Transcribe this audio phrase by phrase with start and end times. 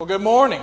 [0.00, 0.60] Well, good morning.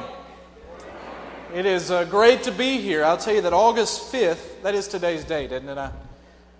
[1.55, 3.05] It is uh, great to be here.
[3.05, 5.77] I'll tell you that August 5th, that is today's date, isn't it?
[5.77, 5.91] Uh,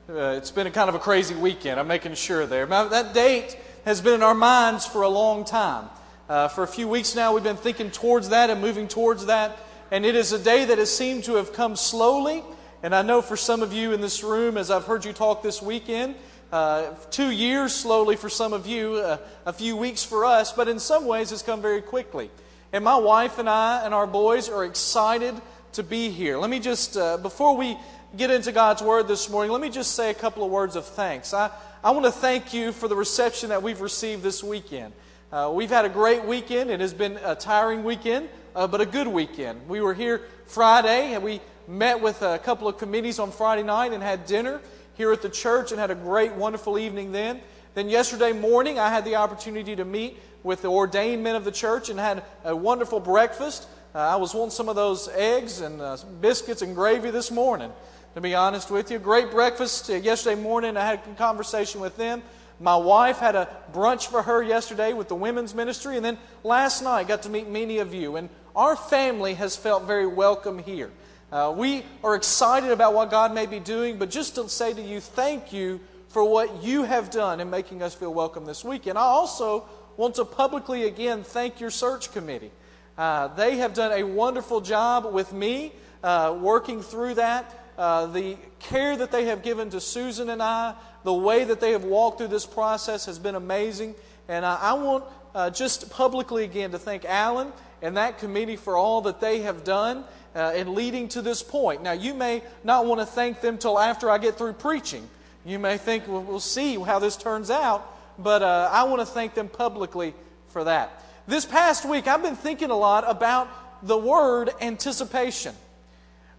[0.07, 1.81] it's been a kind of a crazy weekend.
[1.81, 2.65] I'm making sure there.
[2.65, 5.89] That date has been in our minds for a long time.
[6.29, 9.57] Uh, for a few weeks now, we've been thinking towards that and moving towards that.
[9.91, 12.41] And it is a day that has seemed to have come slowly.
[12.83, 15.43] And I know for some of you in this room, as I've heard you talk
[15.43, 16.15] this weekend,
[16.53, 20.69] uh, two years slowly for some of you, uh, a few weeks for us, but
[20.69, 22.31] in some ways it's come very quickly.
[22.73, 25.35] And my wife and I and our boys are excited
[25.73, 26.37] to be here.
[26.37, 27.77] Let me just, uh, before we
[28.15, 30.85] get into God's Word this morning, let me just say a couple of words of
[30.85, 31.33] thanks.
[31.33, 31.51] I,
[31.83, 34.93] I want to thank you for the reception that we've received this weekend.
[35.33, 36.69] Uh, we've had a great weekend.
[36.69, 39.67] It has been a tiring weekend, uh, but a good weekend.
[39.67, 43.91] We were here Friday and we met with a couple of committees on Friday night
[43.91, 44.61] and had dinner
[44.93, 47.41] here at the church and had a great, wonderful evening then.
[47.73, 51.51] Then yesterday morning, I had the opportunity to meet with the ordained men of the
[51.51, 53.65] church and had a wonderful breakfast.
[53.95, 57.71] Uh, I was wanting some of those eggs and uh, biscuits and gravy this morning,
[58.15, 58.99] to be honest with you.
[58.99, 60.75] Great breakfast uh, yesterday morning.
[60.75, 62.23] I had a conversation with them.
[62.59, 65.95] My wife had a brunch for her yesterday with the women's ministry.
[65.95, 68.17] And then last night, got to meet many of you.
[68.17, 70.91] And our family has felt very welcome here.
[71.31, 74.81] Uh, we are excited about what God may be doing, but just to say to
[74.81, 75.79] you, thank you
[76.11, 78.85] for what you have done in making us feel welcome this week.
[78.85, 82.51] And I also want to publicly again thank your search committee.
[82.97, 85.71] Uh, they have done a wonderful job with me
[86.03, 87.57] uh, working through that.
[87.77, 91.71] Uh, the care that they have given to Susan and I, the way that they
[91.71, 93.95] have walked through this process has been amazing.
[94.27, 99.01] And I want uh, just publicly again to thank Alan and that committee for all
[99.01, 100.03] that they have done
[100.35, 101.81] uh, in leading to this point.
[101.81, 105.09] Now, you may not want to thank them till after I get through preaching.
[105.45, 109.05] You may think, well, we'll see how this turns out but uh, I want to
[109.05, 110.13] thank them publicly
[110.47, 111.03] for that.
[111.27, 113.49] This past week, I've been thinking a lot about
[113.85, 115.55] the word anticipation.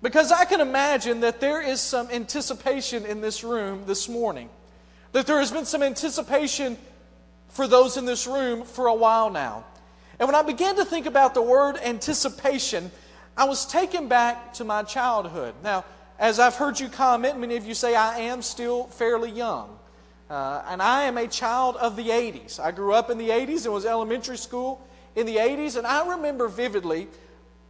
[0.00, 4.48] Because I can imagine that there is some anticipation in this room this morning.
[5.12, 6.76] That there has been some anticipation
[7.48, 9.64] for those in this room for a while now.
[10.18, 12.90] And when I began to think about the word anticipation,
[13.36, 15.54] I was taken back to my childhood.
[15.62, 15.84] Now,
[16.22, 19.76] as I've heard you comment, many of you say I am still fairly young.
[20.30, 22.60] Uh, and I am a child of the 80s.
[22.60, 25.76] I grew up in the 80s and was elementary school in the 80s.
[25.76, 27.08] And I remember vividly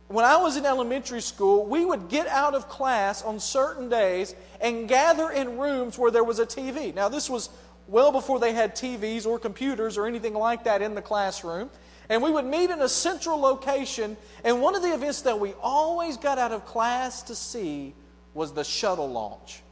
[0.08, 4.34] when I was in elementary school, we would get out of class on certain days
[4.60, 6.94] and gather in rooms where there was a TV.
[6.94, 7.48] Now, this was
[7.88, 11.70] well before they had TVs or computers or anything like that in the classroom.
[12.10, 14.14] And we would meet in a central location.
[14.44, 17.94] And one of the events that we always got out of class to see
[18.34, 19.62] was the shuttle launch.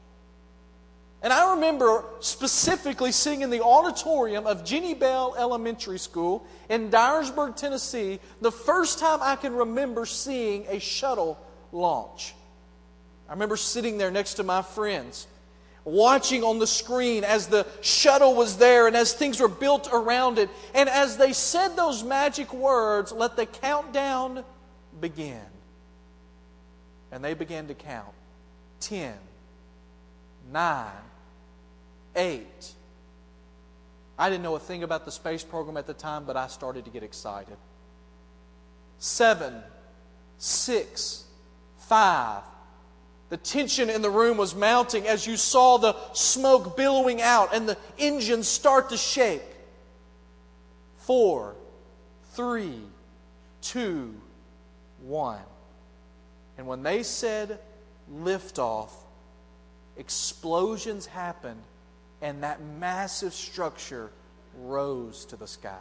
[1.22, 7.56] And I remember specifically sitting in the auditorium of Jenny Bell Elementary School in Dyersburg,
[7.56, 11.38] Tennessee, the first time I can remember seeing a shuttle
[11.72, 12.34] launch.
[13.28, 15.26] I remember sitting there next to my friends,
[15.84, 20.38] watching on the screen as the shuttle was there and as things were built around
[20.38, 20.48] it.
[20.74, 24.42] And as they said those magic words, let the countdown
[25.02, 25.42] begin.
[27.12, 28.14] And they began to count
[28.80, 29.14] 10,
[30.52, 30.86] 9,
[32.16, 32.72] eight.
[34.18, 36.84] I didn't know a thing about the space program at the time, but I started
[36.84, 37.56] to get excited.
[38.98, 39.62] Seven,
[40.38, 41.24] six,
[41.78, 42.42] five.
[43.30, 47.68] The tension in the room was mounting as you saw the smoke billowing out and
[47.68, 49.42] the engines start to shake.
[50.98, 51.54] Four,
[52.32, 52.80] three,
[53.62, 54.14] two,
[55.02, 55.40] one.
[56.58, 57.58] And when they said
[58.12, 58.90] liftoff,
[59.96, 61.62] explosions happened
[62.22, 64.10] and that massive structure
[64.58, 65.78] rose to the sky.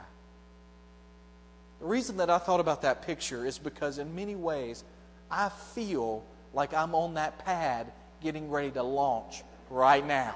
[1.80, 4.84] The reason that I thought about that picture is because, in many ways,
[5.32, 6.24] I feel
[6.54, 7.92] like I'm on that pad
[8.22, 10.36] getting ready to launch right now.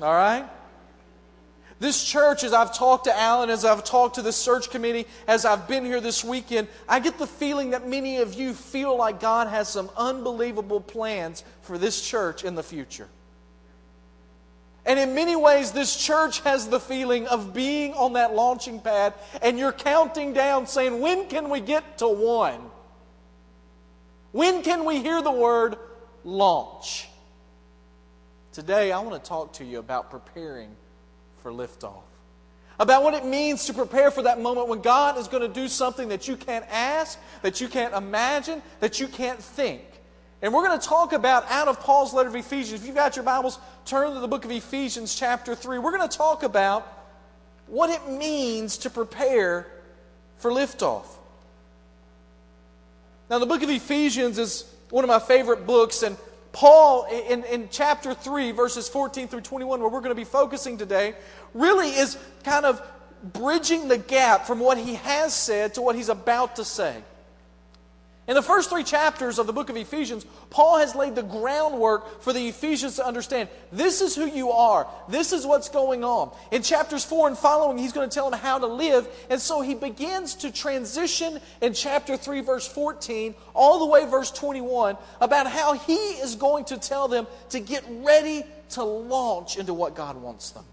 [0.00, 0.48] All right?
[1.78, 5.44] This church, as I've talked to Alan, as I've talked to the search committee, as
[5.44, 9.20] I've been here this weekend, I get the feeling that many of you feel like
[9.20, 13.08] God has some unbelievable plans for this church in the future.
[14.86, 19.12] And in many ways, this church has the feeling of being on that launching pad,
[19.42, 22.70] and you're counting down saying, When can we get to one?
[24.32, 25.76] When can we hear the word
[26.24, 27.08] launch?
[28.52, 30.70] Today, I want to talk to you about preparing
[31.46, 32.02] for liftoff.
[32.80, 35.68] About what it means to prepare for that moment when God is going to do
[35.68, 39.80] something that you can't ask, that you can't imagine, that you can't think.
[40.42, 42.80] And we're going to talk about out of Paul's letter of Ephesians.
[42.80, 45.78] If you've got your Bibles, turn to the book of Ephesians, chapter 3.
[45.78, 46.84] We're going to talk about
[47.68, 49.68] what it means to prepare
[50.38, 51.06] for liftoff.
[53.30, 56.16] Now, the book of Ephesians is one of my favorite books, and
[56.56, 60.78] Paul, in, in chapter 3, verses 14 through 21, where we're going to be focusing
[60.78, 61.14] today,
[61.52, 62.80] really is kind of
[63.34, 67.02] bridging the gap from what he has said to what he's about to say.
[68.28, 72.22] In the first three chapters of the book of Ephesians, Paul has laid the groundwork
[72.22, 76.34] for the Ephesians to understand this is who you are, this is what's going on.
[76.50, 79.06] In chapters 4 and following, he's going to tell them how to live.
[79.30, 84.32] And so he begins to transition in chapter 3, verse 14, all the way verse
[84.32, 89.72] 21, about how he is going to tell them to get ready to launch into
[89.72, 90.64] what God wants them.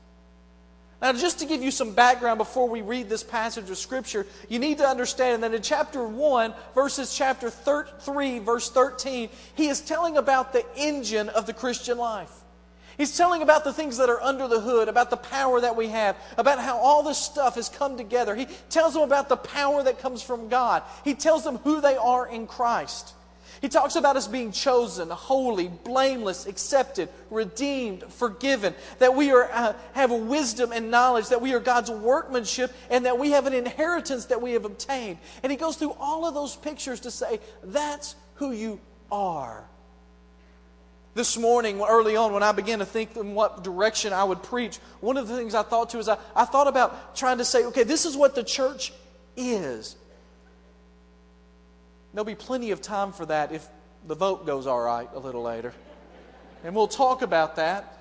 [1.04, 4.58] Now, just to give you some background before we read this passage of Scripture, you
[4.58, 10.16] need to understand that in chapter 1, verses chapter 3, verse 13, he is telling
[10.16, 12.32] about the engine of the Christian life.
[12.98, 15.90] He's telling about the things that are under the hood, about the power that we
[15.90, 18.34] have, about how all this stuff has come together.
[18.34, 20.84] He tells them about the power that comes from God.
[21.04, 23.14] He tells them who they are in Christ.
[23.64, 29.74] He talks about us being chosen, holy, blameless, accepted, redeemed, forgiven, that we are, uh,
[29.94, 34.26] have wisdom and knowledge, that we are God's workmanship, and that we have an inheritance
[34.26, 35.18] that we have obtained.
[35.44, 39.64] And he goes through all of those pictures to say, that's who you are.
[41.14, 44.76] This morning, early on, when I began to think in what direction I would preach,
[45.00, 47.64] one of the things I thought to is I, I thought about trying to say,
[47.68, 48.92] okay, this is what the church
[49.38, 49.96] is.
[52.14, 53.68] There'll be plenty of time for that if
[54.08, 55.74] the vote goes all right a little later.
[56.64, 57.98] And we'll talk about that.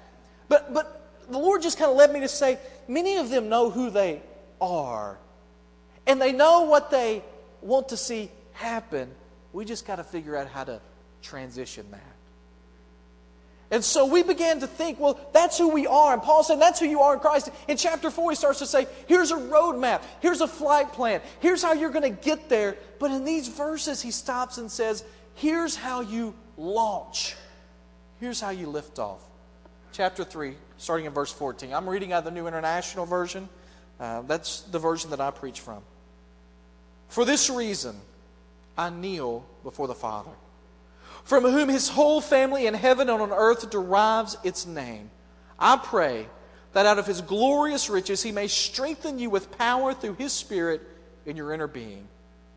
[0.48, 3.70] But, but the Lord just kind of led me to say many of them know
[3.70, 4.20] who they
[4.60, 5.18] are.
[6.06, 7.22] And they know what they
[7.60, 9.10] want to see happen.
[9.52, 10.80] We just got to figure out how to
[11.22, 12.11] transition that.
[13.72, 16.12] And so we began to think, well, that's who we are.
[16.12, 17.48] And Paul said, that's who you are in Christ.
[17.66, 21.62] In chapter 4, he starts to say, here's a roadmap, here's a flight plan, here's
[21.62, 22.76] how you're going to get there.
[22.98, 25.02] But in these verses, he stops and says,
[25.36, 27.34] here's how you launch,
[28.20, 29.22] here's how you lift off.
[29.92, 31.72] Chapter 3, starting in verse 14.
[31.72, 33.48] I'm reading out of the New International Version.
[33.98, 35.82] Uh, that's the version that I preach from.
[37.08, 37.98] For this reason,
[38.76, 40.30] I kneel before the Father
[41.24, 45.10] from whom his whole family in heaven and on earth derives its name.
[45.58, 46.26] I pray
[46.72, 50.82] that out of his glorious riches he may strengthen you with power through his Spirit
[51.26, 52.08] in your inner being,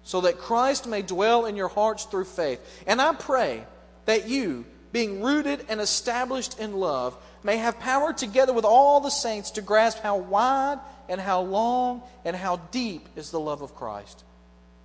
[0.04, 2.60] so that Christ may dwell in your hearts through faith.
[2.88, 3.66] And I pray
[4.06, 9.10] that you, being rooted and established in love, may have power together with all the
[9.10, 13.76] saints to grasp how wide and how long and how deep is the love of
[13.76, 14.24] Christ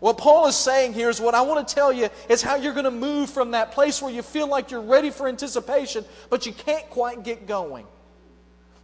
[0.00, 2.72] What Paul is saying here is what I want to tell you is how you're
[2.72, 6.46] going to move from that place where you feel like you're ready for anticipation, but
[6.46, 7.86] you can't quite get going.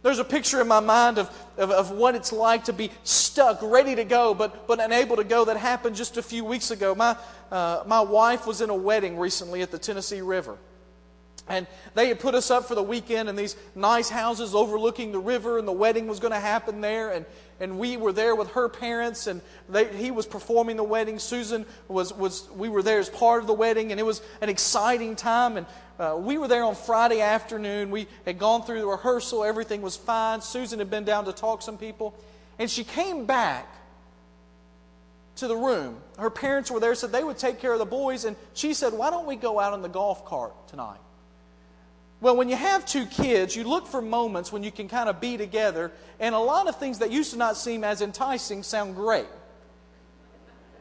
[0.03, 3.59] There's a picture in my mind of, of, of, what it's like to be stuck,
[3.61, 6.95] ready to go, but, but unable to go that happened just a few weeks ago.
[6.95, 7.15] My,
[7.51, 10.57] uh, my wife was in a wedding recently at the Tennessee River.
[11.47, 15.19] And they had put us up for the weekend in these nice houses overlooking the
[15.19, 17.11] river, and the wedding was going to happen there.
[17.11, 17.25] And,
[17.61, 19.39] and we were there with her parents, and
[19.69, 21.19] they, he was performing the wedding.
[21.19, 24.49] Susan was, was, we were there as part of the wedding, and it was an
[24.49, 25.57] exciting time.
[25.57, 25.67] And
[25.99, 27.91] uh, we were there on Friday afternoon.
[27.91, 30.41] We had gone through the rehearsal, everything was fine.
[30.41, 32.15] Susan had been down to talk some people,
[32.57, 33.67] and she came back
[35.35, 35.97] to the room.
[36.17, 38.91] Her parents were there, said they would take care of the boys, and she said,
[38.91, 40.99] Why don't we go out on the golf cart tonight?
[42.21, 45.19] Well, when you have two kids, you look for moments when you can kind of
[45.19, 48.95] be together, and a lot of things that used to not seem as enticing sound
[48.95, 49.25] great.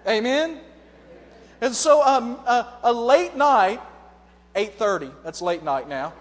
[0.06, 0.60] Amen?
[1.62, 3.80] And so um, uh, a late night,
[4.54, 6.12] 8.30, that's late night now,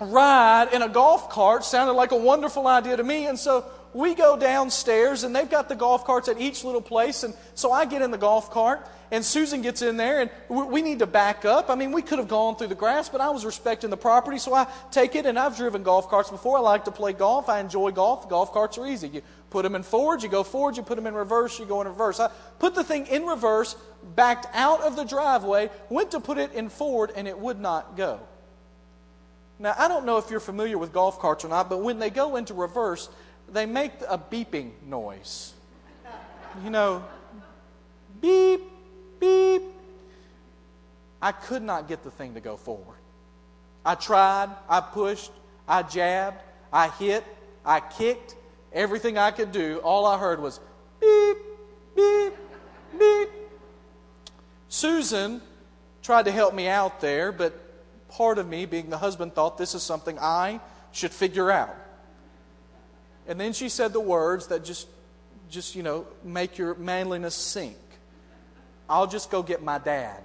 [0.00, 4.14] ride in a golf cart sounded like a wonderful idea to me, and so we
[4.14, 7.84] go downstairs, and they've got the golf carts at each little place, and so I
[7.84, 11.44] get in the golf cart, and Susan gets in there, and we need to back
[11.44, 11.70] up.
[11.70, 14.38] I mean, we could have gone through the grass, but I was respecting the property,
[14.38, 16.58] so I take it, and I've driven golf carts before.
[16.58, 17.48] I like to play golf.
[17.48, 18.28] I enjoy golf.
[18.28, 19.08] Golf carts are easy.
[19.08, 21.80] You put them in forward, you go forward, you put them in reverse, you go
[21.80, 22.18] in reverse.
[22.18, 23.76] I put the thing in reverse,
[24.16, 27.96] backed out of the driveway, went to put it in forward, and it would not
[27.96, 28.18] go.
[29.60, 32.10] Now, I don't know if you're familiar with golf carts or not, but when they
[32.10, 33.08] go into reverse,
[33.52, 35.52] they make a beeping noise.
[36.62, 37.04] you know,
[38.20, 38.62] beep,
[39.20, 39.62] beep.
[41.20, 42.98] I could not get the thing to go forward.
[43.84, 45.30] I tried, I pushed,
[45.68, 47.24] I jabbed, I hit,
[47.64, 48.36] I kicked,
[48.72, 49.80] everything I could do.
[49.84, 50.60] All I heard was
[51.00, 51.36] beep,
[51.94, 52.34] beep,
[52.98, 53.28] beep.
[54.68, 55.40] Susan
[56.02, 57.58] tried to help me out there, but
[58.08, 60.60] part of me, being the husband, thought this is something I
[60.92, 61.74] should figure out.
[63.26, 64.88] And then she said the words that just,
[65.48, 67.76] just you know, make your manliness sink.
[68.88, 70.22] I'll just go get my dad.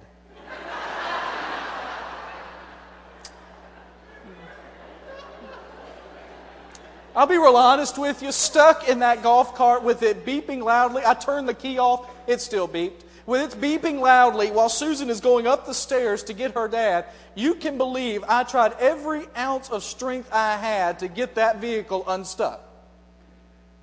[7.16, 11.02] I'll be real honest with you, stuck in that golf cart with it beeping loudly.
[11.04, 13.02] I turned the key off, it still beeped.
[13.26, 17.06] With it beeping loudly while Susan is going up the stairs to get her dad,
[17.34, 22.04] you can believe I tried every ounce of strength I had to get that vehicle
[22.06, 22.69] unstuck.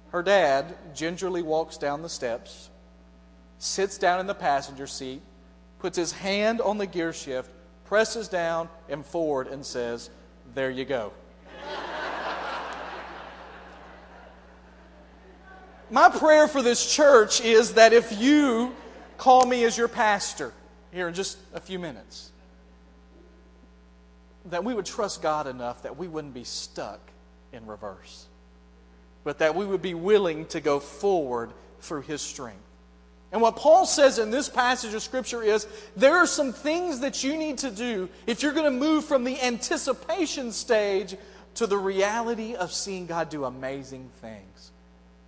[0.10, 2.70] Her dad gingerly walks down the steps,
[3.60, 5.22] sits down in the passenger seat,
[5.80, 7.52] puts his hand on the gear shift,
[7.86, 10.10] presses down and forward, and says,
[10.54, 11.12] There you go.
[15.90, 18.76] My prayer for this church is that if you
[19.18, 20.52] call me as your pastor
[20.92, 22.32] here in just a few minutes,
[24.46, 27.00] that we would trust God enough that we wouldn't be stuck
[27.54, 28.28] in reverse,
[29.27, 32.62] but that we would be willing to go forward through His strength.
[33.34, 35.67] And what Paul says in this passage of Scripture is
[35.98, 39.25] there are some things that you need to do if you're going to move from
[39.25, 41.17] the anticipation stage
[41.55, 44.72] to the reality of seeing God do amazing things.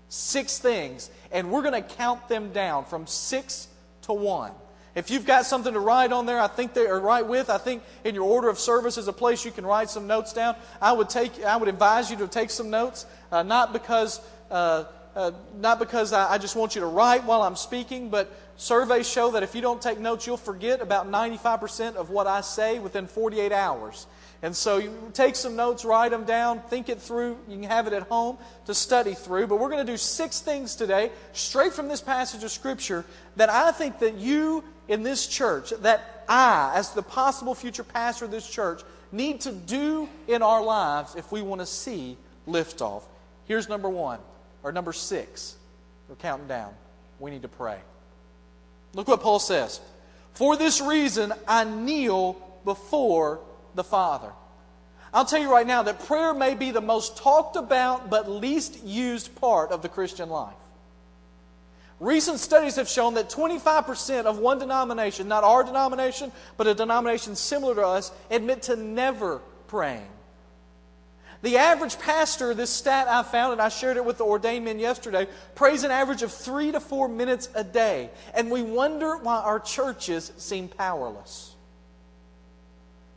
[0.08, 3.68] Six things, and we're going to count them down from six
[4.04, 4.54] to one.
[4.96, 7.50] If you've got something to write on there, I think they are write with.
[7.50, 10.34] I think in your order of service is a place you can write some notes
[10.34, 10.56] down.
[10.82, 14.20] I would take, I would advise you to take some notes, uh, not because,
[14.50, 18.32] uh, uh, not because I, I just want you to write while I'm speaking, but
[18.58, 22.42] surveys show that if you don't take notes, you'll forget about 95% of what I
[22.42, 24.08] say within 48 hours.
[24.42, 27.38] And so you take some notes, write them down, think it through.
[27.50, 29.48] You can have it at home to study through.
[29.48, 33.04] But we're going to do six things today, straight from this passage of Scripture,
[33.36, 38.26] that I think that you in this church, that I, as the possible future pastor
[38.26, 38.82] of this church,
[39.12, 42.16] need to do in our lives if we want to see
[42.48, 43.04] liftoff.
[43.46, 44.20] Here's number one,
[44.64, 45.58] or number six.
[46.08, 46.74] We're counting down.
[47.20, 47.78] We need to pray.
[48.94, 49.82] Look what Paul says.
[50.34, 53.42] For this reason, I kneel before
[53.76, 54.32] the Father.
[55.14, 58.84] I'll tell you right now that prayer may be the most talked about but least
[58.84, 60.54] used part of the Christian life.
[62.00, 67.36] Recent studies have shown that 25% of one denomination, not our denomination, but a denomination
[67.36, 70.08] similar to us, admit to never praying.
[71.42, 74.80] The average pastor, this stat I found, and I shared it with the ordained men
[74.80, 78.10] yesterday, prays an average of three to four minutes a day.
[78.34, 81.56] And we wonder why our churches seem powerless.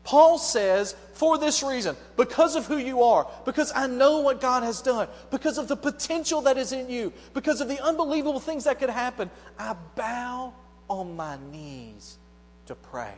[0.04, 4.64] Paul says, for this reason, because of who you are, because I know what God
[4.64, 8.64] has done, because of the potential that is in you, because of the unbelievable things
[8.64, 10.54] that could happen, I bow
[10.90, 12.18] on my knees
[12.66, 13.14] to pray.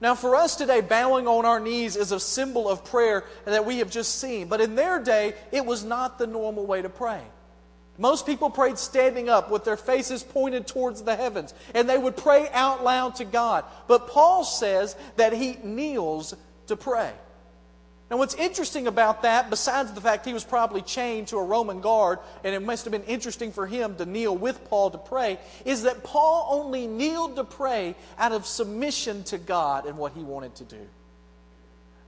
[0.00, 3.78] Now, for us today, bowing on our knees is a symbol of prayer that we
[3.78, 4.48] have just seen.
[4.48, 7.22] But in their day, it was not the normal way to pray.
[7.98, 12.16] Most people prayed standing up with their faces pointed towards the heavens, and they would
[12.16, 13.64] pray out loud to God.
[13.88, 16.34] But Paul says that he kneels
[16.68, 17.12] to pray.
[18.10, 21.80] Now, what's interesting about that, besides the fact he was probably chained to a Roman
[21.80, 25.38] guard, and it must have been interesting for him to kneel with Paul to pray,
[25.66, 30.22] is that Paul only kneeled to pray out of submission to God and what he
[30.22, 30.86] wanted to do.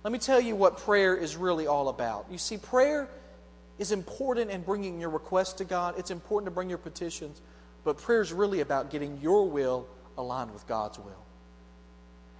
[0.02, 2.24] Let me tell you what prayer is really all about.
[2.30, 3.06] You see, prayer
[3.80, 7.40] is important in bringing your requests to God, it's important to bring your petitions,
[7.82, 9.86] but prayer is really about getting your will
[10.18, 11.24] aligned with God's will.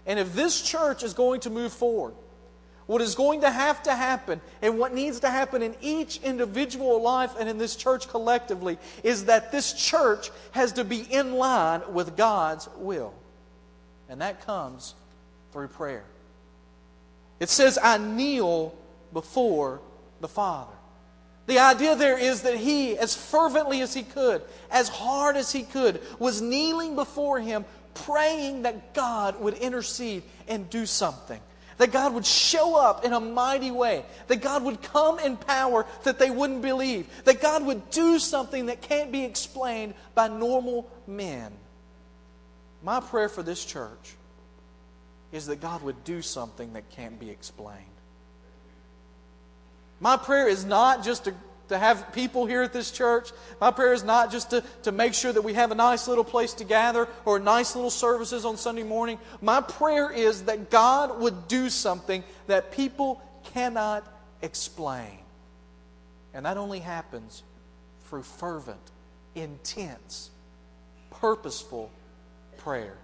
[0.07, 2.13] And if this church is going to move forward,
[2.87, 7.01] what is going to have to happen and what needs to happen in each individual
[7.01, 11.81] life and in this church collectively is that this church has to be in line
[11.93, 13.15] with God's will.
[14.11, 14.95] And that comes
[15.53, 16.05] through prayer.
[17.39, 18.75] It says, I kneel
[19.15, 19.81] before
[20.21, 20.75] the Father.
[21.51, 25.65] The idea there is that he, as fervently as he could, as hard as he
[25.65, 31.41] could, was kneeling before him, praying that God would intercede and do something.
[31.79, 34.05] That God would show up in a mighty way.
[34.29, 37.09] That God would come in power that they wouldn't believe.
[37.25, 41.51] That God would do something that can't be explained by normal men.
[42.81, 44.15] My prayer for this church
[45.33, 47.90] is that God would do something that can't be explained.
[50.01, 51.35] My prayer is not just to
[51.71, 53.31] to have people here at this church.
[53.61, 56.25] My prayer is not just to, to make sure that we have a nice little
[56.25, 59.19] place to gather or nice little services on Sunday morning.
[59.41, 63.23] My prayer is that God would do something that people
[63.55, 64.05] cannot
[64.43, 65.19] explain.
[66.35, 67.45] And that only happens
[68.07, 68.91] through fervent,
[69.37, 70.31] intense,
[71.11, 71.89] purposeful
[72.59, 72.97] prayer.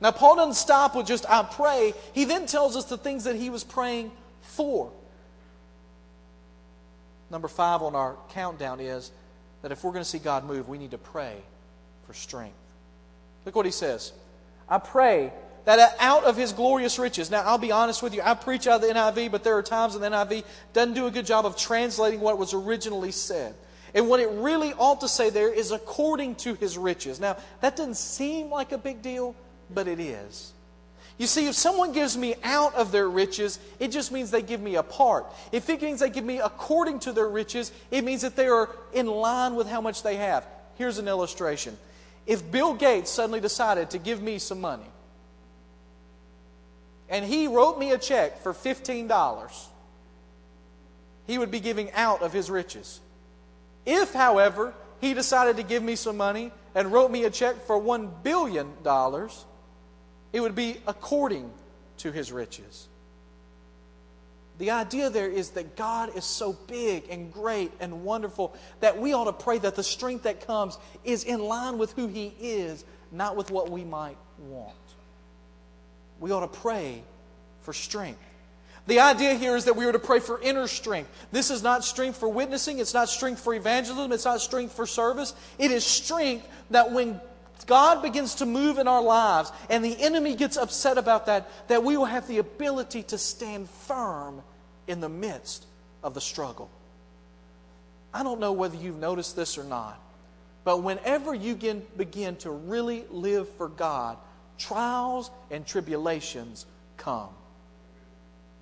[0.00, 1.92] Now, Paul doesn't stop with just, I pray.
[2.14, 4.90] He then tells us the things that he was praying for.
[7.32, 9.10] Number five on our countdown is
[9.62, 11.36] that if we're going to see God move, we need to pray
[12.06, 12.54] for strength.
[13.46, 14.12] Look what he says.
[14.68, 15.32] I pray
[15.64, 17.30] that out of his glorious riches.
[17.30, 19.62] Now, I'll be honest with you, I preach out of the NIV, but there are
[19.62, 23.54] times in the NIV doesn't do a good job of translating what was originally said.
[23.94, 27.18] And what it really ought to say there is according to his riches.
[27.18, 29.34] Now, that doesn't seem like a big deal,
[29.70, 30.52] but it is.
[31.22, 34.60] You see, if someone gives me out of their riches, it just means they give
[34.60, 35.24] me a part.
[35.52, 38.68] If it means they give me according to their riches, it means that they are
[38.92, 40.44] in line with how much they have.
[40.78, 41.78] Here's an illustration.
[42.26, 44.90] If Bill Gates suddenly decided to give me some money,
[47.08, 49.66] and he wrote me a check for $15,
[51.28, 52.98] he would be giving out of his riches.
[53.86, 57.80] If, however, he decided to give me some money and wrote me a check for
[57.80, 58.72] $1 billion,
[60.32, 61.50] it would be according
[61.98, 62.88] to his riches.
[64.58, 69.12] The idea there is that God is so big and great and wonderful that we
[69.12, 72.84] ought to pray that the strength that comes is in line with who He is,
[73.10, 74.76] not with what we might want.
[76.20, 77.02] We ought to pray
[77.62, 78.20] for strength.
[78.86, 81.10] The idea here is that we are to pray for inner strength.
[81.30, 84.86] This is not strength for witnessing, it's not strength for evangelism, it's not strength for
[84.86, 85.34] service.
[85.58, 87.20] It is strength that when
[87.66, 91.84] God begins to move in our lives and the enemy gets upset about that, that
[91.84, 94.42] we will have the ability to stand firm
[94.86, 95.66] in the midst
[96.02, 96.70] of the struggle.
[98.12, 99.98] I don't know whether you've noticed this or not,
[100.64, 104.18] but whenever you begin, begin to really live for God,
[104.58, 107.30] trials and tribulations come.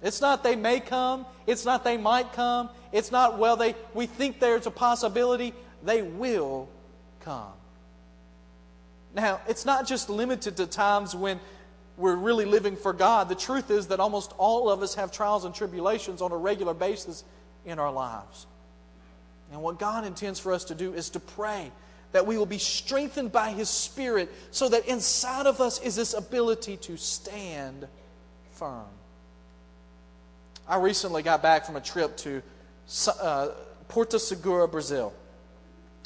[0.02, 4.06] It's not they may come, it's not they might come, it's not well they we
[4.06, 6.68] think there's a possibility, they will
[7.20, 7.52] come.
[9.14, 11.40] Now, it's not just limited to times when
[11.96, 13.28] we're really living for God.
[13.28, 16.74] The truth is that almost all of us have trials and tribulations on a regular
[16.74, 17.24] basis
[17.64, 18.46] in our lives.
[19.52, 21.70] And what God intends for us to do is to pray
[22.12, 26.14] that we will be strengthened by His Spirit so that inside of us is this
[26.14, 27.86] ability to stand
[28.52, 28.86] firm.
[30.68, 32.42] I recently got back from a trip to
[33.20, 33.48] uh,
[33.88, 35.12] Porto Seguro, Brazil.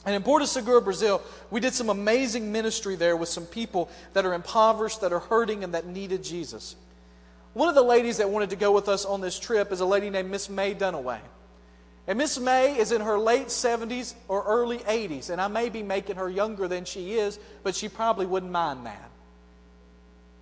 [0.06, 4.26] And in Porto Seguro, Brazil, we did some amazing ministry there with some people that
[4.26, 6.76] are impoverished, that are hurting, and that needed Jesus.
[7.54, 9.86] One of the ladies that wanted to go with us on this trip is a
[9.86, 11.20] lady named Miss May Dunaway.
[12.06, 15.82] And Miss May is in her late 70s or early 80s, and I may be
[15.82, 19.10] making her younger than she is, but she probably wouldn't mind that.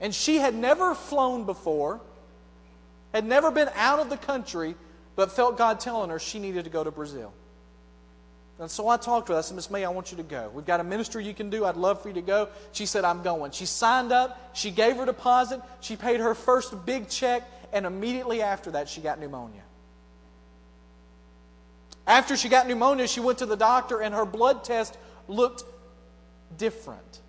[0.00, 2.00] And she had never flown before,
[3.12, 4.74] had never been out of the country,
[5.14, 7.32] but felt God telling her she needed to go to Brazil.
[8.62, 9.40] And so I talked to her.
[9.40, 10.48] I said, Miss May, I want you to go.
[10.54, 11.64] We've got a ministry you can do.
[11.64, 12.48] I'd love for you to go.
[12.70, 13.50] She said, I'm going.
[13.50, 14.56] She signed up.
[14.56, 15.60] She gave her deposit.
[15.80, 17.42] She paid her first big check.
[17.72, 19.62] And immediately after that, she got pneumonia.
[22.06, 24.96] After she got pneumonia, she went to the doctor, and her blood test
[25.26, 25.64] looked
[26.56, 27.20] different.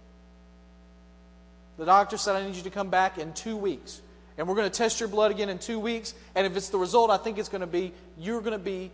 [1.78, 4.04] The doctor said, I need you to come back in two weeks.
[4.38, 6.14] And we're going to test your blood again in two weeks.
[6.36, 8.92] And if it's the result, I think it's going to be you're going to be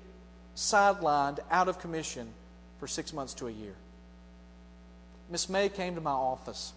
[0.60, 2.28] sidelined, out of commission
[2.80, 3.76] for six months to a year.
[5.30, 6.74] Miss May came to my office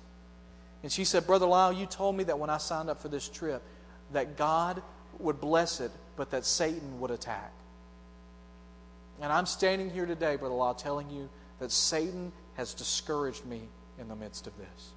[0.83, 3.29] and she said, Brother Lyle, you told me that when I signed up for this
[3.29, 3.63] trip,
[4.13, 4.83] that God
[5.19, 7.53] would bless it, but that Satan would attack.
[9.21, 13.63] And I'm standing here today, Brother Lyle, telling you that Satan has discouraged me
[13.99, 14.91] in the midst of this.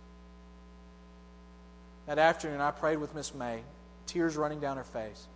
[2.08, 3.62] That afternoon, I prayed with Miss May,
[4.06, 5.28] tears running down her face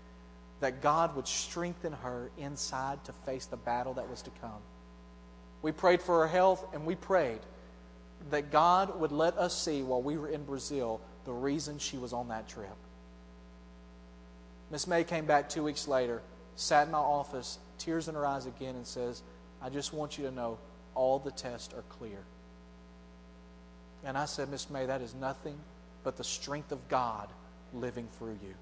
[0.60, 4.62] that God would strengthen her inside to face the battle that was to come.
[5.62, 7.40] We prayed for her health, and we prayed
[8.30, 12.14] that God would let us see while we were in Brazil the reason she was
[12.14, 12.76] on that trip.
[14.72, 16.22] Miss May came back two weeks later,
[16.56, 19.22] sat in my office, tears in her eyes again, and says,
[19.62, 20.60] I just want you to know
[20.96, 22.20] all the tests are clear.
[24.04, 25.58] And I said, Miss May, that is nothing
[26.04, 27.28] but the strength of God
[27.74, 28.54] living through you.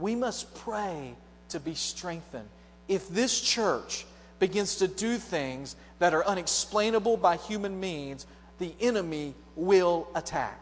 [0.00, 1.14] We must pray
[1.50, 2.48] to be strengthened.
[2.88, 4.06] If this church
[4.38, 8.26] begins to do things that are unexplainable by human means,
[8.58, 10.58] the enemy will attack.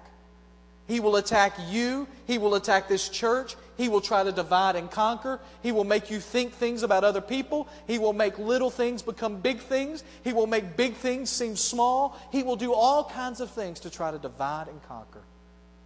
[0.86, 2.06] He will attack you.
[2.26, 3.56] He will attack this church.
[3.76, 5.40] He will try to divide and conquer.
[5.62, 7.66] He will make you think things about other people.
[7.86, 10.04] He will make little things become big things.
[10.22, 12.16] He will make big things seem small.
[12.30, 15.22] He will do all kinds of things to try to divide and conquer.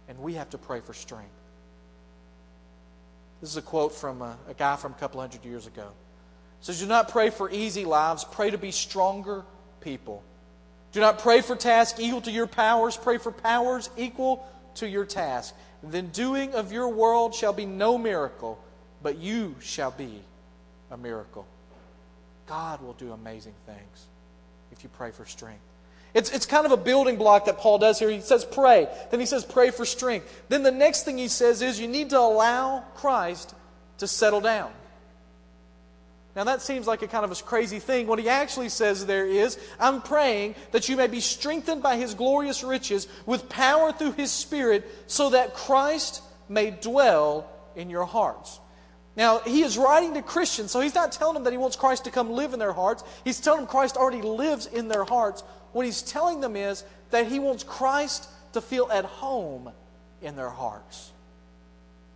[0.07, 1.40] And we have to pray for strength.
[3.41, 5.87] This is a quote from a, a guy from a couple hundred years ago.
[6.61, 9.43] It says, Do not pray for easy lives, pray to be stronger
[9.81, 10.23] people.
[10.91, 15.05] Do not pray for tasks equal to your powers, pray for powers equal to your
[15.05, 15.55] task.
[15.81, 18.59] Then doing of your world shall be no miracle,
[19.01, 20.21] but you shall be
[20.91, 21.47] a miracle.
[22.45, 24.07] God will do amazing things
[24.71, 25.61] if you pray for strength.
[26.13, 28.09] It's, it's kind of a building block that Paul does here.
[28.09, 28.87] He says, pray.
[29.11, 30.43] Then he says, pray for strength.
[30.49, 33.55] Then the next thing he says is, you need to allow Christ
[33.99, 34.71] to settle down.
[36.35, 38.07] Now, that seems like a kind of a crazy thing.
[38.07, 42.13] What he actually says there is, I'm praying that you may be strengthened by his
[42.13, 48.61] glorious riches with power through his Spirit, so that Christ may dwell in your hearts.
[49.17, 52.05] Now, he is writing to Christians, so he's not telling them that he wants Christ
[52.05, 53.03] to come live in their hearts.
[53.25, 55.43] He's telling them Christ already lives in their hearts.
[55.73, 59.71] What he's telling them is that he wants Christ to feel at home
[60.21, 61.11] in their hearts.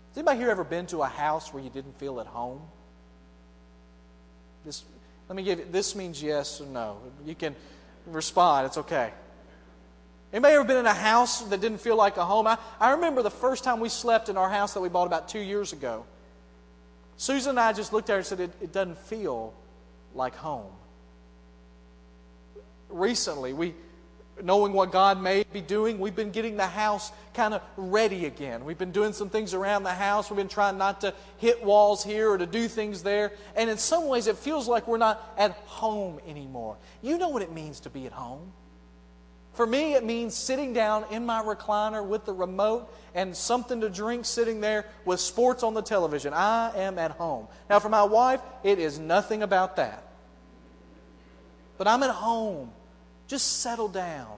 [0.09, 2.61] Has anybody here ever been to a house where you didn't feel at home?
[4.65, 4.83] This,
[5.27, 6.97] let me give you, this means yes or no.
[7.25, 7.55] You can
[8.07, 9.11] respond, it's okay.
[10.33, 12.47] Anybody ever been in a house that didn't feel like a home?
[12.47, 15.29] I, I remember the first time we slept in our house that we bought about
[15.29, 16.05] two years ago.
[17.17, 19.53] Susan and I just looked at her and said, It, it doesn't feel
[20.13, 20.71] like home.
[22.95, 23.75] Recently, we,
[24.41, 28.63] knowing what God may be doing, we've been getting the house kind of ready again.
[28.63, 30.29] We've been doing some things around the house.
[30.29, 33.33] We've been trying not to hit walls here or to do things there.
[33.57, 36.77] And in some ways, it feels like we're not at home anymore.
[37.01, 38.53] You know what it means to be at home.
[39.55, 43.89] For me, it means sitting down in my recliner with the remote and something to
[43.89, 46.33] drink sitting there with sports on the television.
[46.33, 47.47] I am at home.
[47.69, 50.01] Now, for my wife, it is nothing about that.
[51.77, 52.71] But I'm at home.
[53.27, 54.37] Just settle down.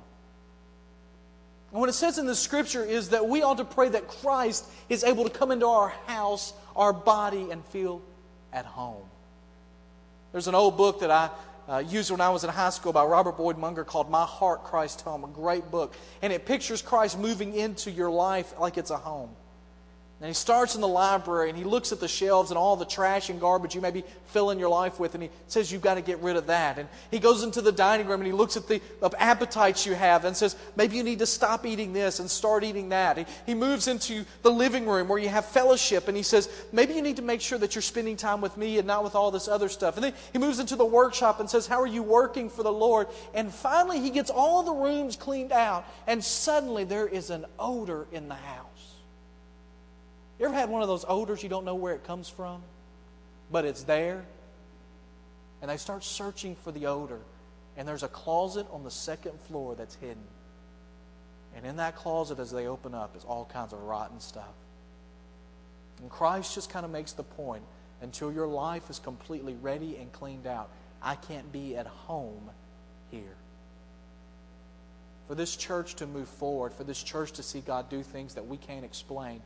[1.72, 4.66] And what it says in the scripture is that we ought to pray that Christ
[4.88, 8.02] is able to come into our house, our body, and feel
[8.54, 9.04] at home.
[10.32, 11.30] There's an old book that I
[11.68, 14.64] uh, used when I was in high school by Robert Boyd Munger called My Heart,
[14.64, 15.94] Christ's Home, a great book.
[16.22, 19.30] And it pictures Christ moving into your life like it's a home.
[20.20, 22.86] And he starts in the library and he looks at the shelves and all the
[22.86, 25.94] trash and garbage you may be filling your life with, and he says, You've got
[25.94, 26.80] to get rid of that.
[26.80, 28.82] And he goes into the dining room and he looks at the
[29.20, 32.90] appetites you have and says, Maybe you need to stop eating this and start eating
[32.90, 33.20] that.
[33.20, 36.96] He, he moves into the living room where you have fellowship and he says, Maybe
[36.96, 39.30] you need to make sure that you're spending time with me and not with all
[39.30, 39.98] this other stuff.
[39.98, 42.74] And then he moves into the workshop and says, How are you working for the
[42.74, 43.08] Lord?
[43.36, 48.08] And finally, he gets all the rooms cleaned out, and suddenly there is an odor
[48.12, 48.67] in the house.
[50.40, 52.62] You ever had one of those odors you don't know where it comes from,
[53.52, 54.24] but it's there?
[55.62, 57.20] And they start searching for the odor,
[57.76, 60.24] and there's a closet on the second floor that's hidden.
[61.56, 64.54] And in that closet, as they open up, is all kinds of rotten stuff.
[66.00, 67.64] And Christ just kind of makes the point
[68.02, 70.70] until your life is completely ready and cleaned out,
[71.02, 72.52] I can't be at home
[73.10, 73.36] here.
[75.28, 78.46] For this church to move forward, for this church to see God do things that
[78.46, 79.42] we can't explain,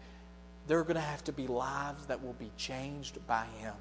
[0.67, 3.73] there are going to have to be lives that will be changed by Him.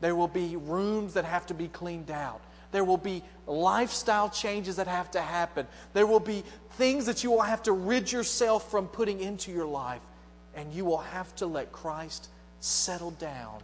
[0.00, 2.40] There will be rooms that have to be cleaned out.
[2.72, 5.66] There will be lifestyle changes that have to happen.
[5.92, 9.66] There will be things that you will have to rid yourself from putting into your
[9.66, 10.00] life.
[10.56, 12.28] And you will have to let Christ
[12.60, 13.58] settle down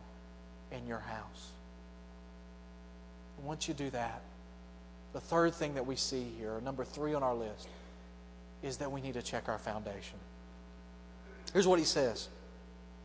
[0.71, 1.51] in your house.
[3.39, 4.21] And once you do that,
[5.13, 7.69] the third thing that we see here, number three on our list,
[8.63, 10.19] is that we need to check our foundation.
[11.53, 12.29] Here's what he says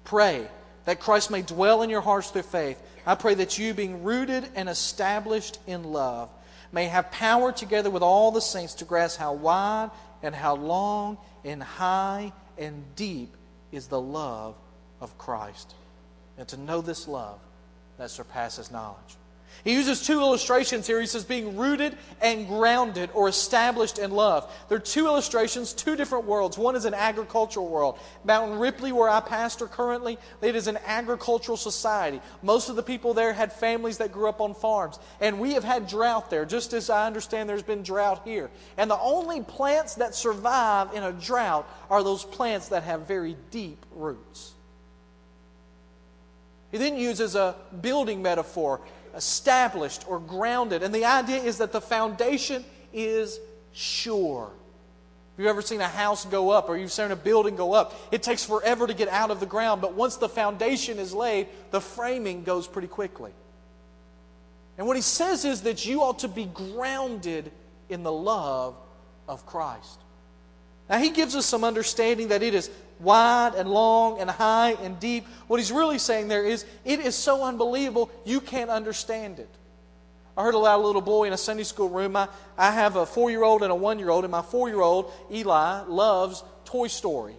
[0.04, 0.48] Pray
[0.86, 2.82] that Christ may dwell in your hearts through faith.
[3.06, 6.30] I pray that you, being rooted and established in love,
[6.72, 11.18] may have power together with all the saints to grasp how wide and how long
[11.44, 13.36] and high and deep
[13.72, 14.56] is the love
[15.02, 15.74] of Christ,
[16.38, 17.40] and to know this love
[17.98, 19.18] that surpasses knowledge
[19.64, 21.00] he uses two illustrations here.
[21.00, 24.52] He says being rooted and grounded or established in love.
[24.68, 26.58] There are two illustrations, two different worlds.
[26.58, 27.98] One is an agricultural world.
[28.26, 32.20] Mountain Ripley, where I pastor currently, it is an agricultural society.
[32.42, 35.00] Most of the people there had families that grew up on farms.
[35.22, 38.50] And we have had drought there, just as I understand there's been drought here.
[38.78, 43.38] And the only plants that survive in a drought are those plants that have very
[43.50, 44.54] deep roots.
[46.74, 48.82] He then uses a building metaphor
[49.16, 50.84] established or grounded.
[50.84, 53.40] And the idea is that the foundation is
[53.72, 54.52] sure.
[55.34, 57.96] If you've ever seen a house go up or you've seen a building go up,
[58.12, 61.48] it takes forever to get out of the ground, but once the foundation is laid,
[61.72, 63.32] the framing goes pretty quickly.
[64.78, 67.52] And what he says is that you ought to be grounded
[67.90, 68.76] in the love
[69.28, 70.00] of Christ.
[70.90, 75.00] Now, he gives us some understanding that it is wide and long and high and
[75.00, 75.26] deep.
[75.48, 79.50] What he's really saying there is, it is so unbelievable, you can't understand it.
[80.36, 82.16] I heard a loud little boy in a Sunday school room.
[82.16, 82.28] I,
[82.58, 84.82] I have a four year old and a one year old, and my four year
[84.82, 87.36] old, Eli, loves Toy Story.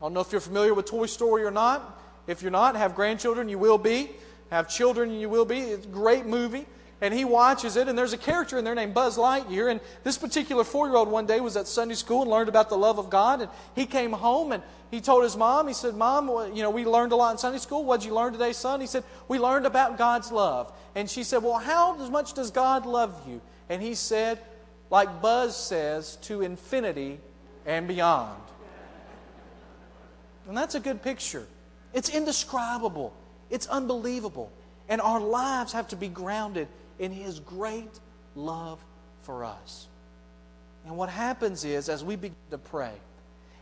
[0.00, 2.00] I don't know if you're familiar with Toy Story or not.
[2.26, 4.10] If you're not, have grandchildren, you will be.
[4.50, 5.58] Have children, you will be.
[5.58, 6.66] It's a great movie
[7.00, 9.70] and he watches it, and there's a character in there named Buzz Lightyear.
[9.70, 12.68] And this particular four year old one day was at Sunday school and learned about
[12.68, 13.42] the love of God.
[13.42, 16.84] And he came home and he told his mom, he said, Mom, you know, we
[16.84, 17.84] learned a lot in Sunday school.
[17.84, 18.80] What'd you learn today, son?
[18.80, 20.72] He said, We learned about God's love.
[20.96, 23.40] And she said, Well, how much does God love you?
[23.68, 24.40] And he said,
[24.90, 27.20] Like Buzz says, to infinity
[27.64, 28.42] and beyond.
[30.48, 31.46] And that's a good picture.
[31.92, 33.14] It's indescribable,
[33.50, 34.50] it's unbelievable.
[34.88, 36.66] And our lives have to be grounded
[36.98, 38.00] in His great
[38.34, 38.78] love
[39.22, 39.86] for us.
[40.86, 42.92] And what happens is, as we begin to pray,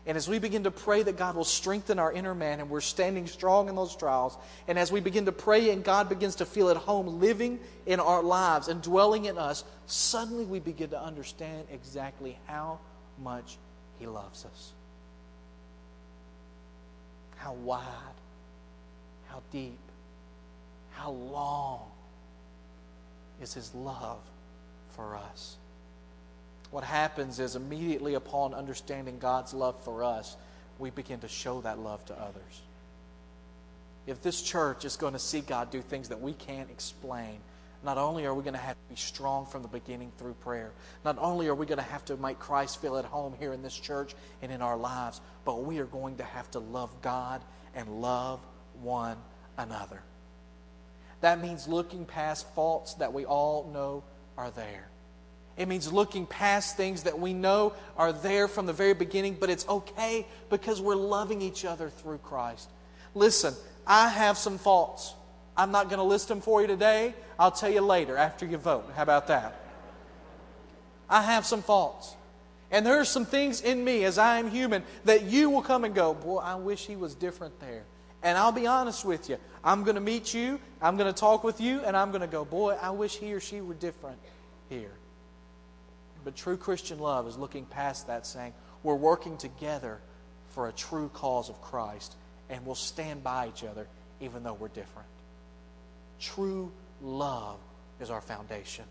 [0.05, 2.79] and as we begin to pray that God will strengthen our inner man and we're
[2.79, 4.37] standing strong in those trials,
[4.69, 7.99] and as we begin to pray and God begins to feel at home living in
[7.99, 12.79] our lives and dwelling in us, suddenly we begin to understand exactly how
[13.21, 13.57] much
[13.99, 14.71] He loves us.
[17.35, 17.83] How wide,
[19.27, 19.77] how deep,
[20.91, 21.91] how long,
[23.41, 24.21] is his love
[24.89, 25.57] for us.
[26.71, 30.35] What happens is immediately upon understanding God's love for us,
[30.79, 32.61] we begin to show that love to others.
[34.05, 37.39] If this church is going to see God do things that we can't explain,
[37.83, 40.71] not only are we going to have to be strong from the beginning through prayer,
[41.05, 43.61] not only are we going to have to make Christ feel at home here in
[43.61, 47.41] this church and in our lives, but we are going to have to love God
[47.75, 48.39] and love
[48.81, 49.17] one
[49.57, 50.01] another.
[51.21, 54.03] That means looking past faults that we all know
[54.37, 54.87] are there.
[55.57, 59.49] It means looking past things that we know are there from the very beginning, but
[59.49, 62.69] it's okay because we're loving each other through Christ.
[63.15, 63.55] Listen,
[63.87, 65.15] I have some faults.
[65.55, 67.15] I'm not going to list them for you today.
[67.39, 68.91] I'll tell you later after you vote.
[68.95, 69.59] How about that?
[71.09, 72.15] I have some faults.
[72.69, 75.85] And there are some things in me as I am human that you will come
[75.85, 77.83] and go, Boy, I wish he was different there.
[78.23, 79.37] And I'll be honest with you.
[79.63, 82.27] I'm going to meet you, I'm going to talk with you, and I'm going to
[82.27, 84.17] go, boy, I wish he or she were different
[84.69, 84.91] here.
[86.23, 88.53] But true Christian love is looking past that, saying,
[88.83, 89.99] we're working together
[90.49, 92.15] for a true cause of Christ,
[92.49, 93.87] and we'll stand by each other
[94.19, 95.07] even though we're different.
[96.19, 97.57] True love
[97.99, 98.85] is our foundation.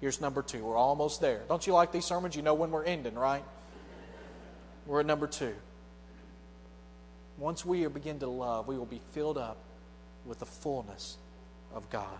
[0.00, 0.64] Here's number two.
[0.64, 1.42] We're almost there.
[1.48, 2.36] Don't you like these sermons?
[2.36, 3.44] You know when we're ending, right?
[4.86, 5.54] We're at number two.
[7.38, 9.56] Once we begin to love, we will be filled up
[10.24, 11.16] with the fullness
[11.74, 12.18] of God.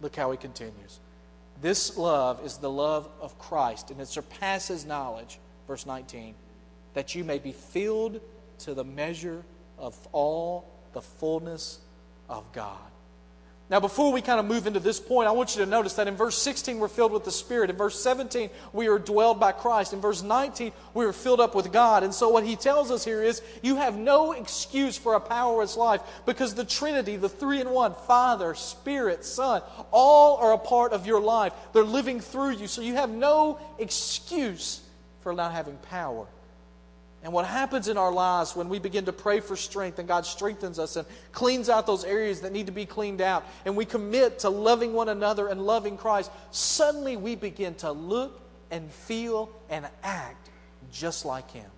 [0.00, 0.98] Look how he continues.
[1.60, 6.34] This love is the love of Christ, and it surpasses knowledge, verse 19,
[6.94, 8.20] that you may be filled
[8.60, 9.44] to the measure
[9.78, 11.80] of all the fullness
[12.28, 12.78] of God.
[13.70, 16.08] Now, before we kind of move into this point, I want you to notice that
[16.08, 17.70] in verse 16, we're filled with the Spirit.
[17.70, 19.92] In verse 17, we are dwelled by Christ.
[19.92, 22.02] In verse 19, we are filled up with God.
[22.02, 25.76] And so, what he tells us here is you have no excuse for a powerless
[25.76, 30.92] life because the Trinity, the three in one, Father, Spirit, Son, all are a part
[30.92, 31.52] of your life.
[31.72, 32.66] They're living through you.
[32.66, 34.80] So, you have no excuse
[35.20, 36.26] for not having power.
[37.22, 40.24] And what happens in our lives when we begin to pray for strength and God
[40.24, 43.84] strengthens us and cleans out those areas that need to be cleaned out and we
[43.84, 49.50] commit to loving one another and loving Christ, suddenly we begin to look and feel
[49.68, 50.50] and act
[50.90, 51.70] just like Him.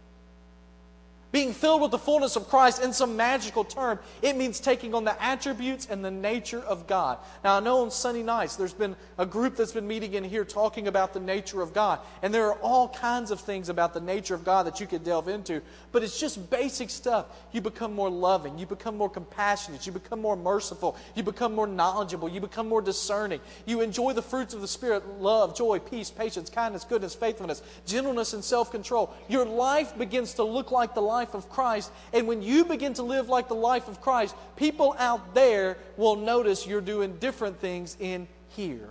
[1.32, 5.04] Being filled with the fullness of Christ, in some magical term, it means taking on
[5.04, 7.16] the attributes and the nature of God.
[7.42, 10.44] Now, I know on Sunday nights there's been a group that's been meeting in here
[10.44, 12.00] talking about the nature of God.
[12.20, 15.04] And there are all kinds of things about the nature of God that you could
[15.04, 15.62] delve into.
[15.90, 17.26] But it's just basic stuff.
[17.50, 18.58] You become more loving.
[18.58, 19.86] You become more compassionate.
[19.86, 20.96] You become more merciful.
[21.14, 22.28] You become more knowledgeable.
[22.28, 23.40] You become more discerning.
[23.64, 28.34] You enjoy the fruits of the Spirit love, joy, peace, patience, kindness, goodness, faithfulness, gentleness,
[28.34, 29.14] and self control.
[29.28, 31.92] Your life begins to look like the life life of Christ.
[32.12, 36.16] And when you begin to live like the life of Christ, people out there will
[36.16, 38.90] notice you're doing different things in here.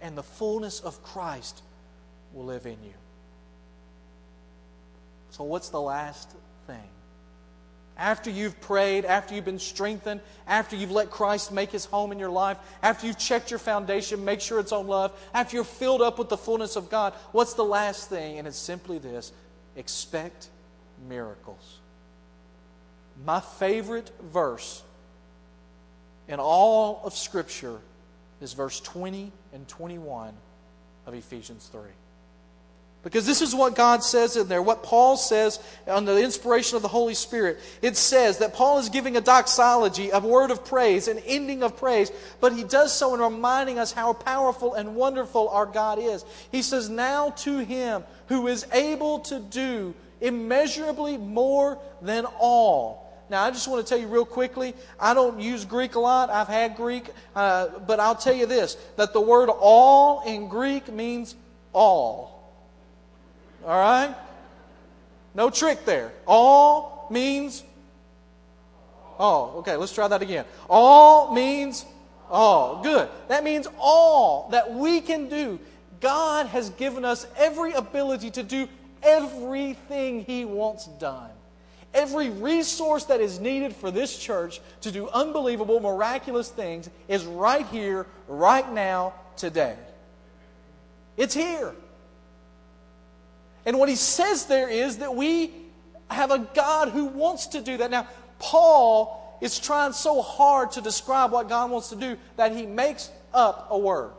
[0.00, 1.62] And the fullness of Christ
[2.32, 2.94] will live in you.
[5.30, 6.34] So, what's the last
[6.66, 6.88] thing?
[7.98, 12.18] After you've prayed, after you've been strengthened, after you've let Christ make his home in
[12.18, 16.00] your life, after you've checked your foundation, make sure it's on love, after you're filled
[16.00, 18.38] up with the fullness of God, what's the last thing?
[18.38, 19.32] And it's simply this
[19.76, 20.48] expect
[21.08, 21.78] miracles.
[23.24, 24.82] My favorite verse
[26.28, 27.80] in all of Scripture
[28.40, 30.32] is verse 20 and 21
[31.06, 31.80] of Ephesians 3.
[33.04, 36.82] Because this is what God says in there, what Paul says under the inspiration of
[36.82, 37.58] the Holy Spirit.
[37.80, 41.76] It says that Paul is giving a doxology, a word of praise, an ending of
[41.76, 46.24] praise, but he does so in reminding us how powerful and wonderful our God is.
[46.50, 53.04] He says, Now to him who is able to do immeasurably more than all.
[53.30, 56.30] Now, I just want to tell you real quickly I don't use Greek a lot.
[56.30, 60.92] I've had Greek, uh, but I'll tell you this that the word all in Greek
[60.92, 61.36] means
[61.72, 62.37] all.
[63.64, 64.14] All right?
[65.34, 66.12] No trick there.
[66.26, 67.62] All means
[69.18, 69.56] all.
[69.58, 70.44] Okay, let's try that again.
[70.68, 71.84] All means
[72.30, 72.82] all.
[72.82, 73.08] Good.
[73.28, 75.58] That means all that we can do.
[76.00, 78.68] God has given us every ability to do
[79.02, 81.30] everything He wants done.
[81.94, 87.66] Every resource that is needed for this church to do unbelievable, miraculous things is right
[87.68, 89.76] here, right now, today.
[91.16, 91.74] It's here.
[93.68, 95.50] And what he says there is that we
[96.10, 97.90] have a God who wants to do that.
[97.90, 102.64] Now, Paul is trying so hard to describe what God wants to do that he
[102.64, 104.12] makes up a word.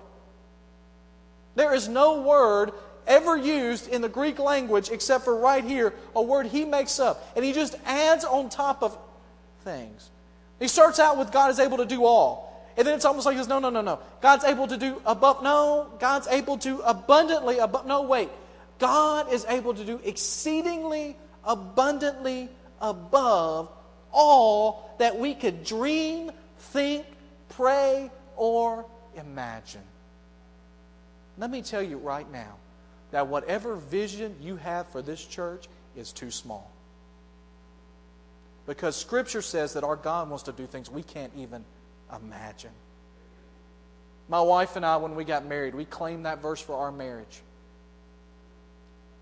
[1.56, 2.74] There is no word
[3.08, 7.34] ever used in the Greek language except for right here, a word he makes up.
[7.36, 8.96] And he just adds on top of
[9.64, 10.12] things.
[10.60, 12.70] He starts out with God is able to do all.
[12.78, 13.98] And then it's almost like he says, no, no, no, no.
[14.22, 15.42] God's able to do above.
[15.42, 17.88] No, God's able to abundantly above.
[17.88, 18.30] No, wait.
[18.80, 22.50] God is able to do exceedingly abundantly
[22.82, 23.70] above
[24.12, 27.06] all that we could dream, think,
[27.50, 29.82] pray, or imagine.
[31.38, 32.56] Let me tell you right now
[33.12, 36.72] that whatever vision you have for this church is too small.
[38.66, 41.64] Because Scripture says that our God wants to do things we can't even
[42.16, 42.72] imagine.
[44.28, 47.42] My wife and I, when we got married, we claimed that verse for our marriage.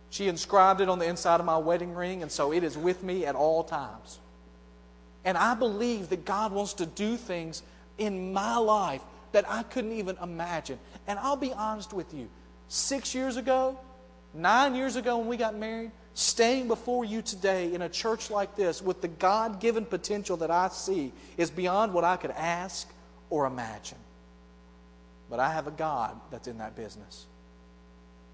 [0.09, 3.03] She inscribed it on the inside of my wedding ring, and so it is with
[3.03, 4.19] me at all times.
[5.25, 7.61] And I believe that God wants to do things
[7.97, 9.01] in my life
[9.33, 10.79] that I couldn't even imagine.
[11.05, 12.29] And I'll be honest with you
[12.69, 13.77] six years ago,
[14.33, 18.55] nine years ago when we got married, staying before you today in a church like
[18.55, 22.89] this with the God given potential that I see is beyond what I could ask
[23.29, 23.97] or imagine.
[25.29, 27.25] But I have a God that's in that business.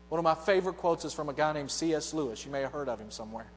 [0.10, 2.14] One of my favorite quotes is from a guy named C.S.
[2.14, 2.46] Lewis.
[2.46, 3.48] You may have heard of him somewhere.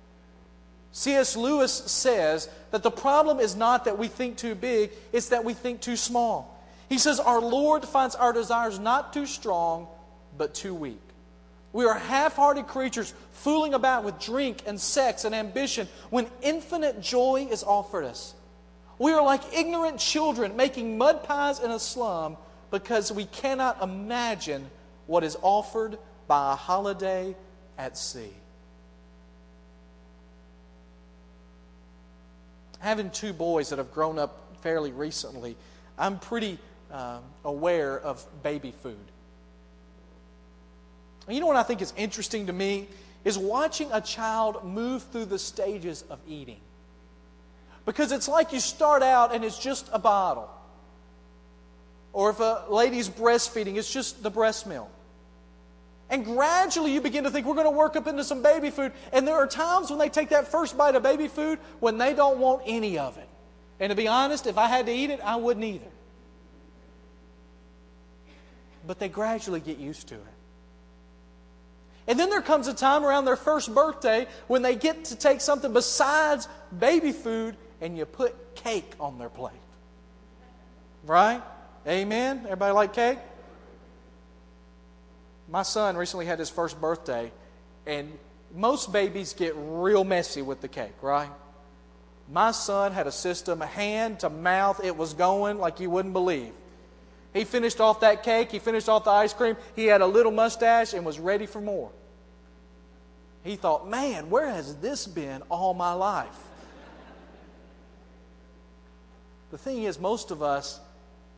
[0.92, 1.36] C.S.
[1.36, 5.52] Lewis says that the problem is not that we think too big, it's that we
[5.52, 6.58] think too small.
[6.88, 9.88] He says, Our Lord finds our desires not too strong,
[10.38, 11.00] but too weak.
[11.72, 17.02] We are half hearted creatures fooling about with drink and sex and ambition when infinite
[17.02, 18.34] joy is offered us.
[18.98, 22.38] We are like ignorant children making mud pies in a slum
[22.70, 24.70] because we cannot imagine
[25.06, 27.34] what is offered by a holiday
[27.78, 28.32] at sea.
[32.80, 35.56] Having two boys that have grown up fairly recently,
[35.98, 36.58] I'm pretty
[36.92, 38.96] uh, aware of baby food.
[41.28, 42.86] You know what I think is interesting to me?
[43.24, 46.60] Is watching a child move through the stages of eating.
[47.84, 50.50] Because it's like you start out and it's just a bottle.
[52.12, 54.90] Or if a lady's breastfeeding, it's just the breast milk.
[56.08, 58.92] And gradually you begin to think we're going to work up into some baby food.
[59.12, 62.14] And there are times when they take that first bite of baby food when they
[62.14, 63.28] don't want any of it.
[63.80, 65.90] And to be honest, if I had to eat it, I wouldn't either.
[68.86, 70.20] But they gradually get used to it.
[72.06, 75.40] And then there comes a time around their first birthday when they get to take
[75.40, 76.46] something besides
[76.78, 79.52] baby food and you put cake on their plate.
[81.04, 81.42] Right?
[81.86, 82.42] Amen?
[82.44, 83.18] Everybody like cake?
[85.48, 87.30] My son recently had his first birthday,
[87.86, 88.18] and
[88.54, 91.30] most babies get real messy with the cake, right?
[92.30, 96.52] My son had a system, hand to mouth, it was going like you wouldn't believe.
[97.32, 100.32] He finished off that cake, he finished off the ice cream, he had a little
[100.32, 101.90] mustache and was ready for more.
[103.44, 106.36] He thought, man, where has this been all my life?
[109.52, 110.80] the thing is, most of us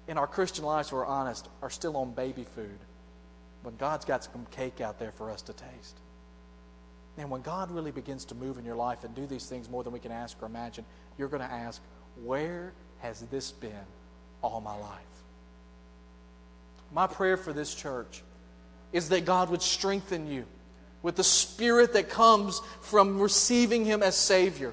[0.07, 2.78] in our Christian lives, if we're honest, are still on baby food.
[3.65, 5.97] But God's got some cake out there for us to taste.
[7.17, 9.83] And when God really begins to move in your life and do these things more
[9.83, 10.85] than we can ask or imagine,
[11.19, 11.83] you're going to ask,
[12.23, 13.73] Where has this been
[14.43, 15.01] all my life?
[16.93, 18.23] My prayer for this church
[18.93, 20.45] is that God would strengthen you
[21.03, 24.73] with the spirit that comes from receiving Him as Savior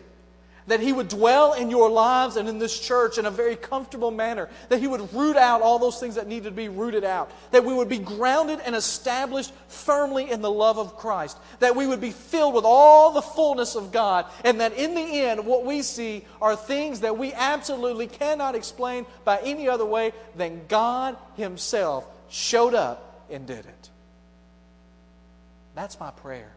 [0.68, 4.11] that He would dwell in your lives and in this church in a very comfortable
[4.11, 7.32] manner, that He would root out all those things that needed to be rooted out,
[7.51, 11.88] that we would be grounded and established firmly in the love of Christ, that we
[11.88, 15.66] would be filled with all the fullness of God, and that in the end, what
[15.66, 21.18] we see are things that we absolutely cannot explain by any other way than God
[21.36, 23.89] Himself showed up and did it.
[25.76, 26.51] That's my prayer.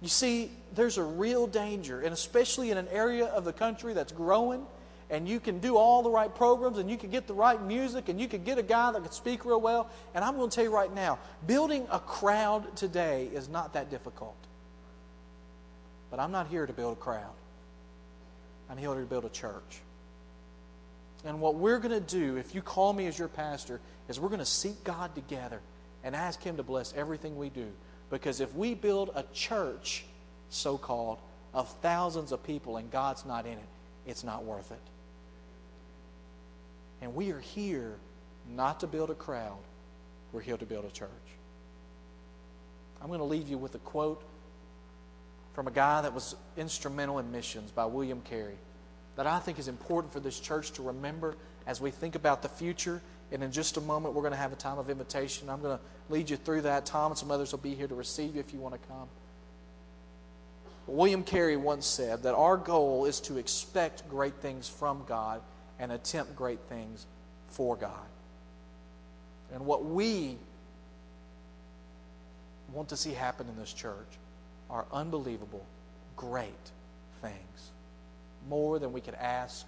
[0.00, 4.12] You see, there's a real danger, and especially in an area of the country that's
[4.12, 4.66] growing,
[5.10, 8.08] and you can do all the right programs, and you can get the right music,
[8.08, 9.90] and you can get a guy that can speak real well.
[10.14, 13.90] And I'm going to tell you right now, building a crowd today is not that
[13.90, 14.36] difficult.
[16.10, 17.34] But I'm not here to build a crowd,
[18.70, 19.80] I'm here to build a church.
[21.24, 24.28] And what we're going to do, if you call me as your pastor, is we're
[24.28, 25.60] going to seek God together
[26.02, 27.68] and ask Him to bless everything we do.
[28.10, 30.04] Because if we build a church,
[30.54, 31.18] so called,
[31.54, 33.68] of thousands of people and God's not in it,
[34.06, 34.80] it's not worth it.
[37.00, 37.96] And we are here
[38.54, 39.58] not to build a crowd,
[40.32, 41.08] we're here to build a church.
[43.00, 44.22] I'm going to leave you with a quote
[45.54, 48.56] from a guy that was instrumental in missions by William Carey
[49.16, 51.34] that I think is important for this church to remember
[51.66, 54.52] as we think about the future and in just a moment, we're going to have
[54.52, 55.48] a time of invitation.
[55.48, 56.84] I'm going to lead you through that.
[56.84, 59.08] Tom and some others will be here to receive you if you want to come.
[60.86, 65.40] William Carey once said that our goal is to expect great things from God
[65.78, 67.06] and attempt great things
[67.48, 67.90] for God.
[69.52, 70.36] And what we
[72.72, 74.18] want to see happen in this church
[74.70, 75.64] are unbelievable,
[76.16, 76.70] great
[77.20, 77.70] things,
[78.48, 79.66] more than we could ask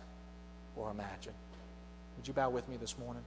[0.76, 1.34] or imagine.
[2.16, 3.22] Would you bow with me this morning?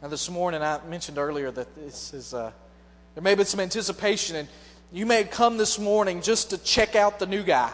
[0.00, 2.52] Now, this morning, I mentioned earlier that this is, uh,
[3.14, 4.48] there may have been some anticipation, and
[4.92, 7.72] you may have come this morning just to check out the new guy.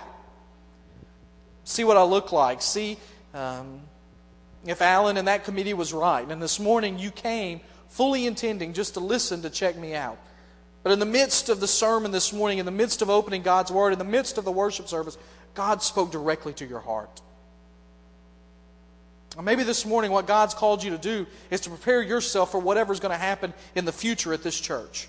[1.64, 2.62] See what I look like.
[2.62, 2.97] See
[3.35, 3.83] um,
[4.64, 6.27] if Alan and that committee was right.
[6.27, 7.61] And this morning, you came
[7.91, 10.16] fully intending just to listen to check me out.
[10.83, 13.70] But in the midst of the sermon this morning, in the midst of opening God's
[13.70, 15.18] Word, in the midst of the worship service,
[15.53, 17.20] God spoke directly to your heart.
[19.43, 23.01] Maybe this morning, what God's called you to do is to prepare yourself for whatever's
[23.01, 25.09] going to happen in the future at this church.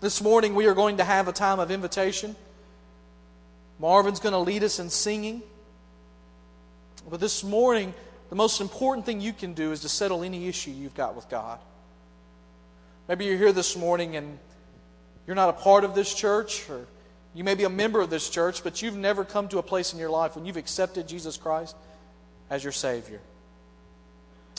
[0.00, 2.34] This morning, we are going to have a time of invitation.
[3.78, 5.40] Marvin's going to lead us in singing.
[7.08, 7.94] But this morning,
[8.28, 11.28] the most important thing you can do is to settle any issue you've got with
[11.28, 11.60] God.
[13.08, 14.36] Maybe you're here this morning and
[15.28, 16.86] you're not a part of this church, or
[17.34, 19.92] you may be a member of this church, but you've never come to a place
[19.92, 21.76] in your life when you've accepted Jesus Christ
[22.50, 23.20] as your Savior.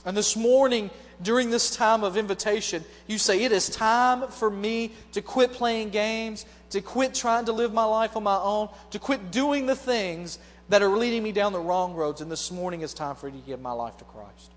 [0.05, 0.89] And this morning,
[1.21, 5.89] during this time of invitation, you say, It is time for me to quit playing
[5.89, 9.75] games, to quit trying to live my life on my own, to quit doing the
[9.75, 12.21] things that are leading me down the wrong roads.
[12.21, 14.51] And this morning is time for me to give my life to Christ.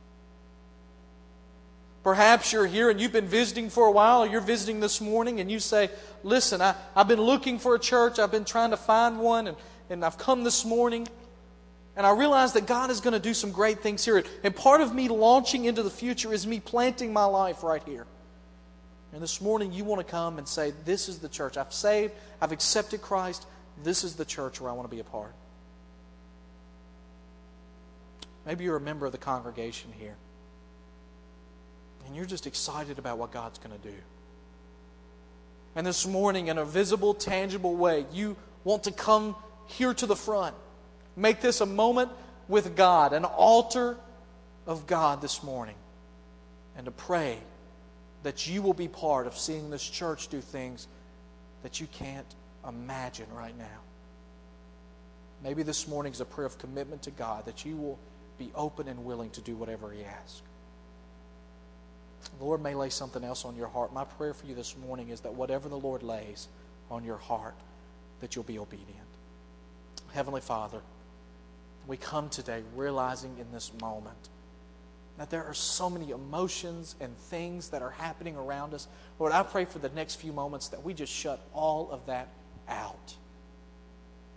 [2.03, 5.41] Perhaps you're here and you've been visiting for a while, or you're visiting this morning
[5.41, 5.91] and you say,
[6.23, 9.57] Listen, I, I've been looking for a church, I've been trying to find one, and,
[9.89, 11.09] and I've come this morning.
[12.01, 14.25] And I realize that God is going to do some great things here.
[14.43, 18.07] And part of me launching into the future is me planting my life right here.
[19.13, 21.59] And this morning, you want to come and say, This is the church.
[21.59, 23.47] I've saved, I've accepted Christ.
[23.85, 25.35] This is the church where I want to be a part.
[28.47, 30.17] Maybe you're a member of the congregation here.
[32.07, 33.97] And you're just excited about what God's going to do.
[35.77, 39.37] And this morning, in a visible, tangible way, you want to come
[39.67, 40.55] here to the front
[41.17, 42.11] Make this a moment
[42.49, 43.97] with God, an altar
[44.67, 45.77] of God this morning,
[46.77, 47.39] and to pray
[48.23, 50.87] that you will be part of seeing this church do things
[51.63, 52.27] that you can't
[52.67, 53.81] imagine right now.
[55.43, 57.99] Maybe this morning is a prayer of commitment to God that you will
[58.39, 60.43] be open and willing to do whatever He asks.
[62.39, 63.93] The Lord may lay something else on your heart.
[63.93, 66.49] My prayer for you this morning is that whatever the Lord lays
[66.91, 67.55] on your heart,
[68.21, 68.91] that you'll be obedient.
[70.13, 70.81] Heavenly Father,
[71.91, 74.29] we come today realizing in this moment
[75.19, 78.87] that there are so many emotions and things that are happening around us.
[79.19, 82.29] Lord, I pray for the next few moments that we just shut all of that
[82.69, 83.17] out.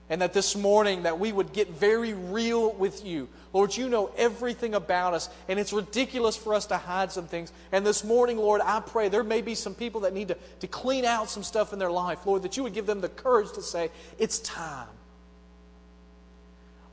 [0.09, 3.29] And that this morning that we would get very real with you.
[3.53, 7.53] Lord, you know everything about us, and it's ridiculous for us to hide some things.
[7.71, 10.67] And this morning, Lord, I pray there may be some people that need to, to
[10.67, 12.25] clean out some stuff in their life.
[12.25, 14.87] Lord, that you would give them the courage to say, it's time.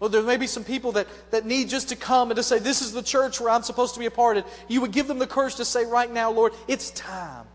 [0.01, 2.59] Lord, there may be some people that, that need just to come and to say,
[2.59, 4.45] This is the church where I'm supposed to be a part of.
[4.67, 7.47] You would give them the courage to say right now, Lord, it's time.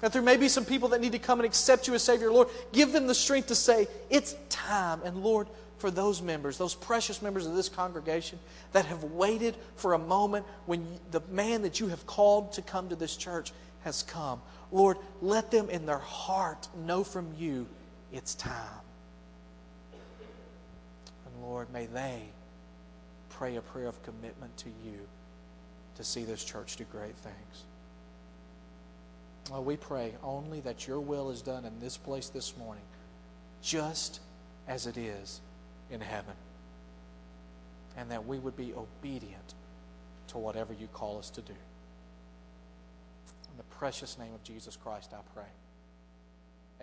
[0.00, 2.30] That there may be some people that need to come and accept you as Savior.
[2.30, 5.00] Lord, give them the strength to say, It's time.
[5.04, 8.38] And Lord, for those members, those precious members of this congregation
[8.72, 12.90] that have waited for a moment when the man that you have called to come
[12.90, 13.52] to this church
[13.84, 14.42] has come.
[14.70, 17.66] Lord, let them in their heart know from you
[18.12, 18.80] it's time.
[21.48, 22.20] Lord, may they
[23.30, 24.98] pray a prayer of commitment to you
[25.96, 27.64] to see this church do great things.
[29.50, 32.82] Well, we pray only that your will is done in this place this morning,
[33.62, 34.20] just
[34.66, 35.40] as it is
[35.90, 36.34] in heaven.
[37.96, 39.54] And that we would be obedient
[40.28, 41.54] to whatever you call us to do.
[43.50, 45.48] In the precious name of Jesus Christ, I pray.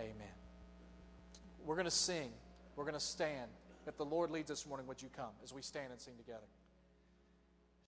[0.00, 0.34] Amen.
[1.64, 2.30] We're going to sing.
[2.74, 3.48] We're going to stand.
[3.86, 6.14] If the Lord leads us this morning, would you come as we stand and sing
[6.16, 6.46] together?